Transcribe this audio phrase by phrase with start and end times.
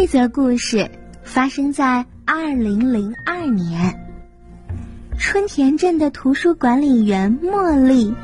[0.00, 0.90] 这则故事
[1.22, 4.00] 发生在二零零二年，
[5.18, 8.14] 春田镇的图书管理员茉莉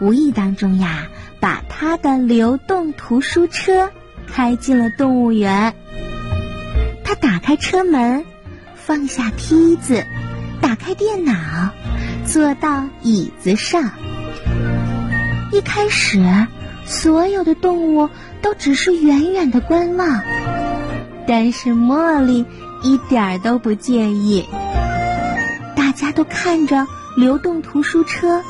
[0.00, 1.08] 无意当中呀，
[1.40, 3.90] 把她的流动图书车
[4.28, 5.74] 开进了动物园。
[7.02, 8.24] 她打开车门，
[8.76, 10.04] 放下梯子，
[10.60, 11.34] 打开电脑，
[12.24, 13.90] 坐到椅子上。
[15.50, 16.46] 一开始，
[16.84, 18.08] 所有的动物
[18.40, 20.22] 都只是远远的观望。
[21.26, 22.44] 但是茉莉
[22.82, 24.46] 一点儿都不介意。
[25.76, 28.42] 大家都看着流动图书车，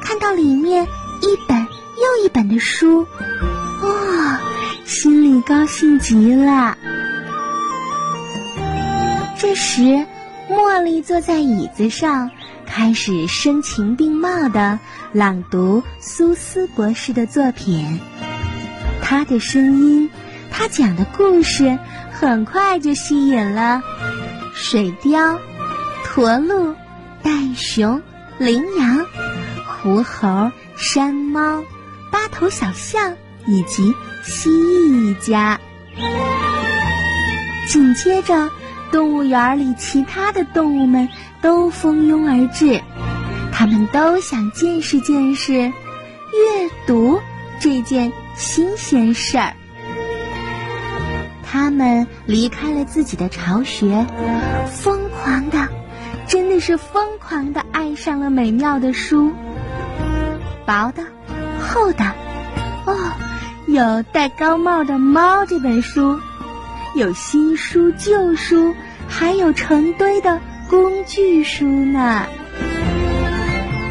[0.00, 3.06] 看到里面一本又一本的书，
[3.82, 4.40] 哇，
[4.84, 6.76] 心里高兴极了。
[9.38, 10.04] 这时，
[10.50, 12.30] 茉莉坐在椅子上，
[12.66, 14.78] 开始声情并茂的
[15.12, 18.00] 朗读苏斯博士的作品。
[19.00, 20.10] 他的声音，
[20.50, 21.78] 他讲的故事。
[22.20, 23.80] 很快就吸引了
[24.52, 25.38] 水貂、
[26.04, 26.74] 驼鹿、
[27.22, 28.02] 袋熊、
[28.36, 29.06] 羚羊、
[29.66, 31.64] 狐猴、山猫、
[32.12, 35.58] 八头小象以及蜥蜴一家。
[37.66, 38.50] 紧接着，
[38.92, 41.08] 动物园里其他的动物们
[41.40, 42.82] 都蜂拥而至，
[43.50, 45.72] 他们都想见识见识阅
[46.86, 47.18] 读
[47.58, 49.54] 这件新鲜事儿。
[51.52, 54.06] 他们离开了自己的巢穴，
[54.70, 55.66] 疯狂的，
[56.28, 59.32] 真的是疯狂的爱上了美妙的书。
[60.64, 61.02] 薄的，
[61.58, 62.04] 厚的，
[62.86, 62.96] 哦，
[63.66, 66.20] 有戴高帽的猫这本书，
[66.94, 68.72] 有新书旧书，
[69.08, 72.26] 还有成堆的工具书呢。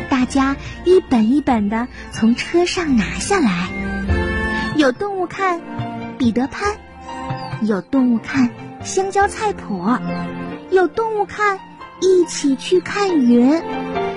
[0.09, 3.67] 大家一本一本的从车上拿下来，
[4.77, 5.59] 有动物看，
[6.17, 6.77] 彼得潘。
[7.61, 8.49] 有动物看
[8.83, 9.85] 香蕉菜谱，
[10.71, 11.59] 有动物看
[12.01, 13.61] 一起去看云，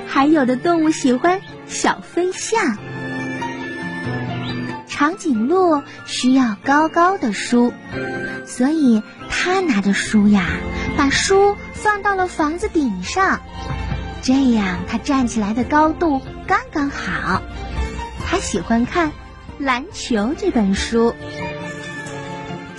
[0.06, 2.78] 还有的动物喜欢小飞象。
[4.86, 7.72] 长颈鹿需要高高的书，
[8.46, 10.46] 所以他拿着书呀，
[10.96, 13.40] 把书放到了房子顶上，
[14.22, 17.42] 这样他站起来的高度刚刚好。
[18.24, 19.10] 他喜欢看
[19.58, 21.14] 篮球这本书。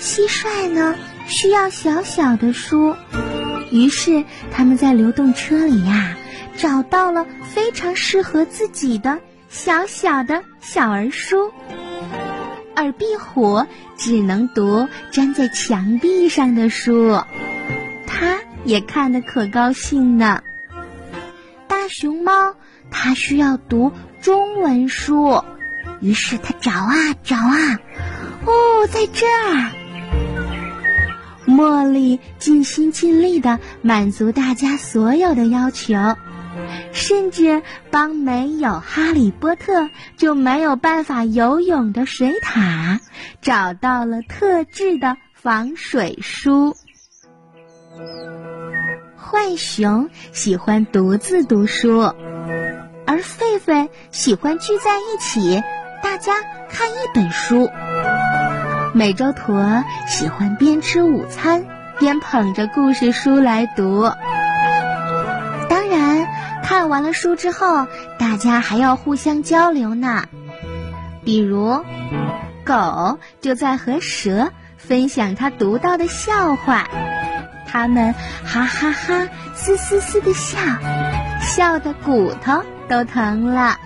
[0.03, 0.96] 蟋蟀呢，
[1.28, 2.97] 需要小小的书，
[3.72, 6.18] 于是他们在流动车里呀，
[6.58, 11.53] 找到了非常适合自己的小小的小儿书。
[12.75, 13.66] 而壁虎
[13.96, 17.22] 只能读粘在墙壁上的书，
[18.06, 20.44] 它也看得可高兴呢。
[21.70, 22.56] 大熊猫
[22.91, 25.46] 它需要读中文书，
[26.02, 26.94] 于是它找啊
[27.24, 27.80] 找啊，
[28.46, 29.72] 哦，在这儿。
[31.45, 35.93] 茉莉尽心尽力的满足大家所有的要求，
[36.91, 37.61] 甚至
[37.91, 42.99] 帮没有哈利波特就没有办法游泳的水獭
[43.41, 46.75] 找到了特制的防水书。
[49.17, 51.99] 浣熊喜欢独自读书，
[53.05, 55.61] 而狒狒喜欢聚在一起，
[56.01, 56.33] 大家
[56.69, 57.69] 看一本书。
[58.95, 61.65] 美洲驼喜欢边吃午餐
[61.99, 64.03] 边捧着故事书来读。
[65.67, 66.27] 当然，
[66.63, 67.87] 看完了书之后，
[68.19, 70.25] 大家还要互相交流呢。
[71.25, 71.83] 比如，
[72.63, 76.87] 狗就在和蛇分享它读到的笑话，
[77.67, 78.13] 它们
[78.45, 80.59] 哈哈哈、嘶嘶嘶的笑，
[81.41, 83.77] 笑得骨头都疼了。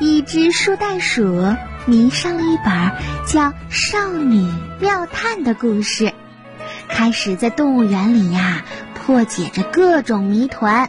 [0.00, 1.54] 一只树袋鼠。
[1.86, 2.66] 迷上了一本
[3.26, 4.48] 叫《少女
[4.80, 6.12] 妙探》的故事，
[6.88, 8.62] 开始在动物园里呀
[8.94, 10.88] 破解着各种谜团，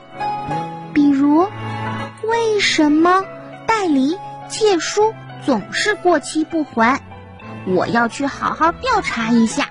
[0.93, 1.47] 比如
[2.27, 3.23] 为什么
[3.65, 4.17] 代理
[4.47, 5.13] 借书
[5.45, 7.01] 总是过期不还？
[7.65, 9.65] 我要去好好调查一下。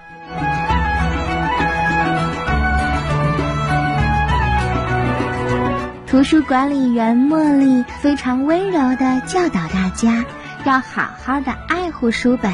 [6.07, 10.25] 图书管理员茉莉非常温柔的教导大家。
[10.65, 12.53] 要好好的爱护书本，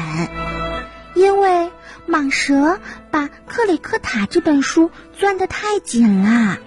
[1.13, 1.71] 因为
[2.07, 2.79] 蟒蛇
[3.11, 6.57] 把克里克塔这本书攥得太紧了。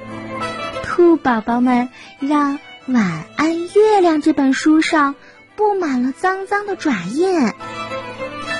[0.85, 1.89] 兔宝宝们
[2.19, 5.15] 让晚安月亮这本书上
[5.57, 7.53] 布满了脏脏的爪印。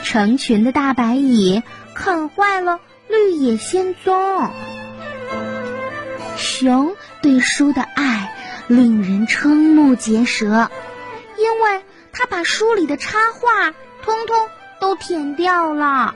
[0.03, 1.63] 成群的大白蚁
[1.95, 4.51] 啃坏了绿野仙踪。
[6.37, 8.33] 熊对书的爱
[8.67, 10.71] 令人瞠目结舌，
[12.13, 13.73] 他把书里的插画
[14.03, 14.37] 通通
[14.81, 16.15] 都舔掉了。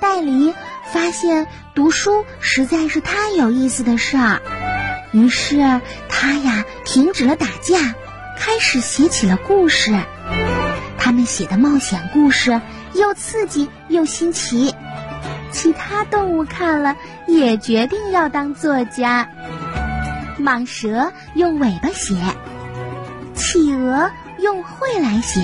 [0.00, 0.54] 戴黎
[0.92, 4.40] 发现读书实在是太有意思的事儿，
[5.12, 7.94] 于是他呀停止了打架，
[8.38, 9.98] 开始写起了故事。
[10.98, 12.60] 他们写的冒险故事
[12.94, 14.74] 又刺激又新奇，
[15.52, 16.96] 其他动物看了
[17.26, 19.28] 也决定要当作家。
[20.38, 22.16] 蟒蛇用尾巴写，
[23.36, 24.10] 企鹅
[24.40, 25.40] 用喙来写，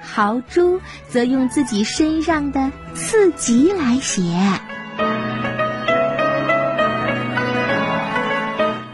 [0.00, 4.22] 豪猪则用自己身上的刺棘来写。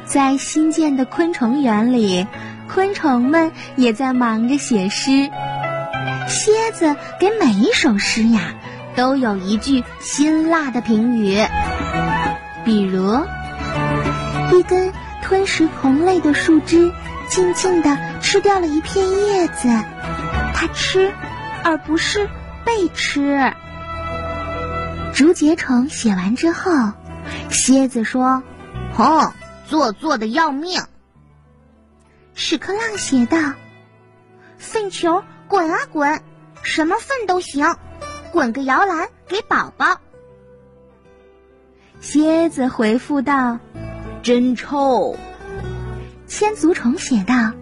[0.05, 2.27] 在新建的昆虫园里，
[2.69, 5.31] 昆虫们也在忙着写诗。
[6.29, 8.55] 蝎子给每一首诗呀，
[8.97, 11.47] 都有一句辛辣的评语，
[12.65, 13.21] 比如。
[14.53, 14.93] 一根
[15.23, 16.93] 吞食同类的树枝，
[17.35, 19.67] 静静地吃掉了一片叶子。
[20.55, 21.13] 它吃，
[21.65, 22.31] 而不是
[22.65, 23.53] 被吃。
[25.13, 26.71] 竹节虫写完之后，
[27.51, 28.45] 蝎子说
[28.95, 29.33] ：“哼，
[29.67, 30.81] 做作的要命。”
[32.35, 33.37] 屎壳郎写道
[34.57, 36.23] ：“粪球滚啊滚，
[36.63, 37.77] 什么粪都行，
[38.31, 39.97] 滚个摇篮给宝宝。”
[41.99, 43.59] 蝎子回复道。
[44.23, 45.19] 真臭！
[46.27, 47.53] 千足虫写道：“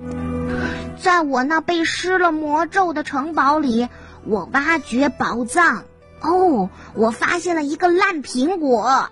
[1.00, 3.88] 在我那被施了魔咒的城堡里，
[4.25, 5.85] 我挖掘宝藏。
[6.20, 9.11] 哦，我发现了一个烂苹果。”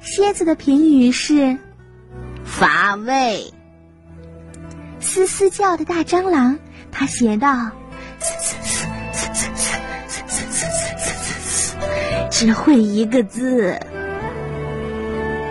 [0.00, 1.58] 蝎子的评语是
[2.44, 3.52] ：“乏味。”
[4.98, 6.58] 嘶嘶叫的大蟑螂，
[6.90, 7.70] 他写道
[12.30, 13.78] ：“只会一个字。”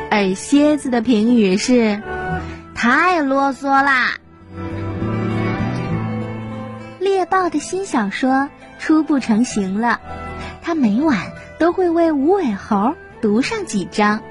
[0.09, 2.01] 而蝎子的评语是
[2.81, 4.13] ：“太啰嗦啦。”
[6.99, 8.49] 猎豹的新小说
[8.79, 9.99] 初步成型了，
[10.63, 14.21] 他每晚都会为无尾猴读上几章。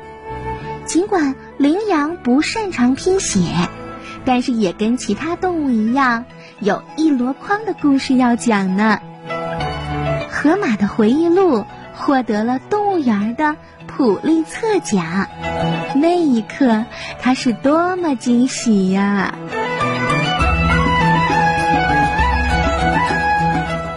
[0.84, 3.40] 尽管羚羊不擅长拼写，
[4.24, 6.24] 但是也跟其他动物一样，
[6.58, 8.98] 有一箩筐的故事要讲呢。
[10.28, 11.64] 河马的回忆录
[11.94, 13.56] 获得了动物园的。
[13.86, 15.26] 普利策奖，
[15.96, 16.84] 那一刻
[17.20, 19.34] 他是多么惊喜呀！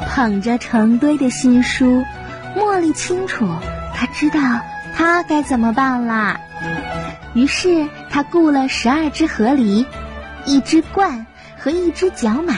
[0.09, 2.03] 捧着成堆的新书，
[2.57, 3.47] 茉莉清楚，
[3.93, 4.39] 他知道
[4.95, 6.41] 他该怎么办啦。
[7.33, 9.85] 于是他雇了十二只河狸、
[10.45, 11.25] 一只鹳
[11.59, 12.55] 和一只角马，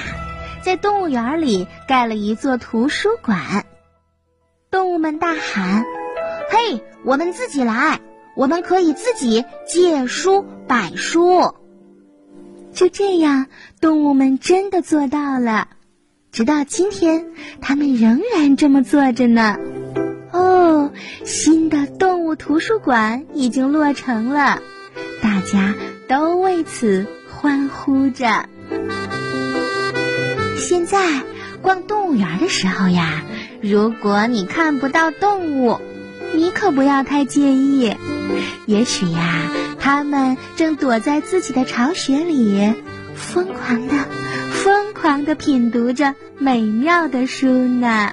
[0.63, 3.65] 在动物园里盖了一座图书馆。
[4.71, 5.83] 动物们大喊。
[6.49, 7.99] 嘿，我们自己来，
[8.35, 11.53] 我们可以自己借书摆书。
[12.73, 13.47] 就这样，
[13.81, 15.69] 动物们真的做到了。
[16.31, 17.27] 直到今天，
[17.61, 19.57] 他们仍然这么做着呢。
[20.31, 20.91] 哦，
[21.23, 24.61] 新的动物图书馆已经落成了，
[25.21, 25.73] 大家
[26.09, 28.49] 都为此欢呼着。
[30.57, 31.21] 现在
[31.61, 33.23] 逛动物园的时候呀，
[33.61, 35.79] 如果你看不到动物，
[36.35, 37.95] 你可不要太介意，
[38.65, 39.49] 也许呀，
[39.79, 42.73] 他们正躲在自己的巢穴里，
[43.15, 43.93] 疯狂的、
[44.51, 48.11] 疯狂的品读着美妙的书呢。